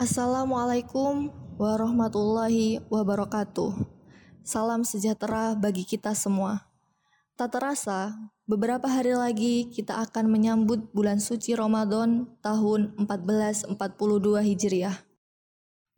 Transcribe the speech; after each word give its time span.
Assalamualaikum 0.00 1.28
warahmatullahi 1.60 2.80
wabarakatuh. 2.88 3.84
Salam 4.40 4.80
sejahtera 4.80 5.52
bagi 5.52 5.84
kita 5.84 6.16
semua. 6.16 6.72
Tak 7.36 7.60
terasa, 7.60 8.16
beberapa 8.48 8.88
hari 8.88 9.12
lagi 9.12 9.68
kita 9.68 10.00
akan 10.00 10.32
menyambut 10.32 10.88
bulan 10.96 11.20
suci 11.20 11.52
Ramadan 11.52 12.32
tahun 12.40 12.96
1442 12.96 13.76
Hijriah. 14.40 14.96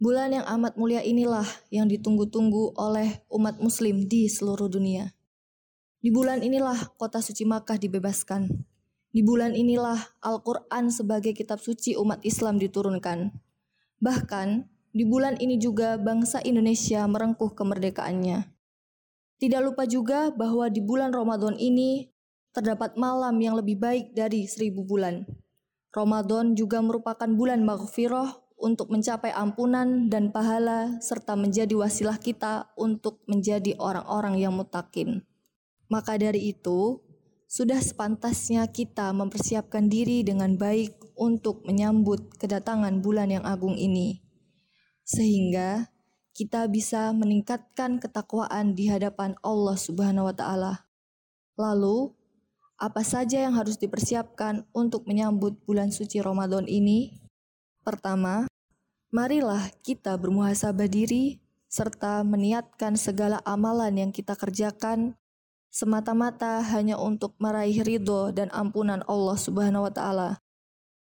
Bulan 0.03 0.35
yang 0.35 0.51
amat 0.51 0.75
mulia 0.75 1.07
inilah 1.07 1.47
yang 1.71 1.87
ditunggu-tunggu 1.87 2.75
oleh 2.75 3.23
umat 3.31 3.63
muslim 3.63 4.11
di 4.11 4.27
seluruh 4.27 4.67
dunia. 4.67 5.15
Di 6.03 6.11
bulan 6.11 6.43
inilah 6.43 6.91
kota 6.99 7.23
suci 7.23 7.47
Makkah 7.47 7.79
dibebaskan. 7.79 8.51
Di 9.15 9.23
bulan 9.23 9.55
inilah 9.55 10.19
Al-Quran 10.27 10.91
sebagai 10.91 11.39
kitab 11.39 11.63
suci 11.63 11.95
umat 11.95 12.19
Islam 12.27 12.59
diturunkan. 12.59 13.52
Bahkan, 14.03 14.67
di 14.91 15.07
bulan 15.07 15.39
ini 15.39 15.63
juga 15.63 15.95
bangsa 15.95 16.43
Indonesia 16.43 17.07
merengkuh 17.07 17.55
kemerdekaannya. 17.55 18.51
Tidak 19.39 19.61
lupa 19.63 19.87
juga 19.87 20.35
bahwa 20.35 20.67
di 20.67 20.83
bulan 20.83 21.15
Ramadan 21.15 21.55
ini 21.55 22.11
terdapat 22.51 22.99
malam 22.99 23.39
yang 23.39 23.55
lebih 23.55 23.79
baik 23.79 24.11
dari 24.13 24.51
seribu 24.51 24.83
bulan. 24.83 25.25
Ramadan 25.95 26.59
juga 26.59 26.83
merupakan 26.83 27.31
bulan 27.31 27.63
maghfirah 27.63 28.43
untuk 28.63 28.95
mencapai 28.95 29.35
ampunan 29.35 30.07
dan 30.07 30.31
pahala 30.31 30.99
serta 31.03 31.35
menjadi 31.35 31.75
wasilah 31.75 32.19
kita 32.19 32.71
untuk 32.79 33.23
menjadi 33.27 33.75
orang-orang 33.83 34.39
yang 34.39 34.55
mutakin. 34.55 35.27
Maka 35.91 36.17
dari 36.17 36.55
itu, 36.55 37.03
sudah 37.51 37.83
sepantasnya 37.83 38.65
kita 38.71 39.11
mempersiapkan 39.13 39.91
diri 39.91 40.25
dengan 40.25 40.57
baik 40.57 41.02
untuk 41.15 41.65
menyambut 41.69 42.37
kedatangan 42.39 43.01
bulan 43.01 43.29
yang 43.31 43.45
agung 43.45 43.77
ini, 43.77 44.21
sehingga 45.05 45.93
kita 46.33 46.65
bisa 46.69 47.13
meningkatkan 47.13 48.01
ketakwaan 48.01 48.73
di 48.73 48.89
hadapan 48.89 49.37
Allah 49.45 49.77
Subhanahu 49.77 50.33
wa 50.33 50.35
Ta'ala. 50.35 50.89
Lalu, 51.61 52.17
apa 52.81 53.05
saja 53.05 53.45
yang 53.45 53.55
harus 53.55 53.77
dipersiapkan 53.77 54.65
untuk 54.73 55.05
menyambut 55.05 55.61
bulan 55.69 55.93
suci 55.93 56.19
Ramadan 56.19 56.65
ini? 56.67 57.15
Pertama, 57.85 58.49
marilah 59.13 59.71
kita 59.85 60.17
bermuhasabah 60.17 60.89
diri 60.89 61.39
serta 61.69 62.25
meniatkan 62.25 62.97
segala 62.97 63.39
amalan 63.45 64.09
yang 64.09 64.11
kita 64.11 64.37
kerjakan 64.37 65.17
semata-mata 65.73 66.61
hanya 66.61 67.01
untuk 67.01 67.33
meraih 67.41 67.81
ridho 67.81 68.29
dan 68.29 68.53
ampunan 68.53 69.01
Allah 69.09 69.37
Subhanahu 69.41 69.89
wa 69.89 69.93
taala. 69.93 70.31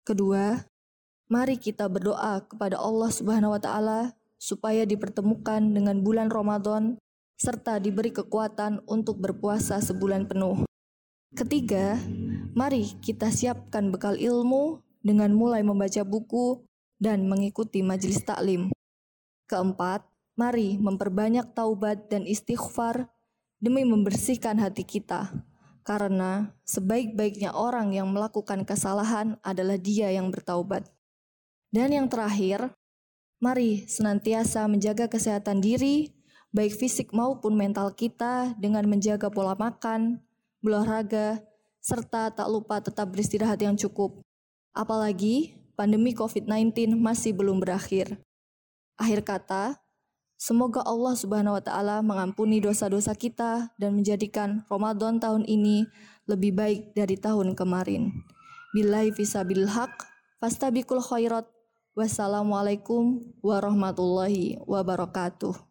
Kedua, 0.01 0.57
mari 1.29 1.61
kita 1.61 1.85
berdoa 1.85 2.41
kepada 2.49 2.81
Allah 2.81 3.11
Subhanahu 3.13 3.53
wa 3.53 3.61
taala 3.61 4.01
supaya 4.41 4.81
dipertemukan 4.81 5.61
dengan 5.61 6.01
bulan 6.01 6.33
Ramadan 6.33 6.97
serta 7.37 7.77
diberi 7.77 8.09
kekuatan 8.09 8.81
untuk 8.89 9.21
berpuasa 9.21 9.77
sebulan 9.77 10.25
penuh. 10.25 10.65
Ketiga, 11.37 12.01
mari 12.57 12.97
kita 13.01 13.29
siapkan 13.29 13.93
bekal 13.93 14.17
ilmu 14.17 14.81
dengan 15.05 15.33
mulai 15.37 15.61
membaca 15.61 16.01
buku 16.01 16.65
dan 16.97 17.29
mengikuti 17.29 17.85
majelis 17.85 18.21
taklim. 18.25 18.73
Keempat, 19.45 20.05
mari 20.33 20.81
memperbanyak 20.81 21.53
taubat 21.53 22.09
dan 22.09 22.25
istighfar 22.25 23.09
demi 23.61 23.85
membersihkan 23.85 24.57
hati 24.57 24.81
kita. 24.81 25.29
Karena 25.81 26.53
sebaik-baiknya 26.61 27.57
orang 27.57 27.93
yang 27.93 28.09
melakukan 28.13 28.61
kesalahan 28.63 29.41
adalah 29.41 29.81
dia 29.81 30.13
yang 30.13 30.29
bertaubat. 30.29 30.85
Dan 31.73 31.89
yang 31.95 32.05
terakhir, 32.05 32.69
mari 33.41 33.89
senantiasa 33.89 34.69
menjaga 34.69 35.09
kesehatan 35.09 35.57
diri, 35.57 36.13
baik 36.53 36.77
fisik 36.77 37.09
maupun 37.15 37.57
mental 37.57 37.95
kita 37.97 38.53
dengan 38.61 38.85
menjaga 38.85 39.33
pola 39.33 39.57
makan, 39.57 40.21
berolahraga, 40.61 41.41
serta 41.81 42.29
tak 42.29 42.45
lupa 42.45 42.77
tetap 42.77 43.09
beristirahat 43.09 43.57
yang 43.57 43.73
cukup. 43.73 44.21
Apalagi 44.71 45.57
pandemi 45.73 46.13
COVID-19 46.13 46.93
masih 46.93 47.33
belum 47.33 47.57
berakhir. 47.57 48.21
Akhir 49.01 49.25
kata, 49.25 49.81
Semoga 50.41 50.81
Allah 50.81 51.13
Subhanahu 51.13 51.53
wa 51.53 51.61
taala 51.61 52.01
mengampuni 52.01 52.57
dosa-dosa 52.57 53.13
kita 53.13 53.69
dan 53.77 53.93
menjadikan 53.93 54.65
Ramadan 54.73 55.21
tahun 55.21 55.45
ini 55.45 55.85
lebih 56.25 56.57
baik 56.57 56.97
dari 56.97 57.13
tahun 57.13 57.53
kemarin. 57.53 58.09
Billahi 58.73 59.13
fisabil 59.13 59.69
haq, 59.69 59.93
fastabiqul 60.41 60.97
khairat. 60.97 61.45
Wassalamualaikum 61.93 63.21
warahmatullahi 63.45 64.57
wabarakatuh. 64.65 65.61